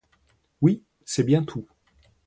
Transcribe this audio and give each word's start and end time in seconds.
Oui, 0.61 0.81
c'est 1.05 1.21
bien 1.23 1.43
tout. 1.43 1.67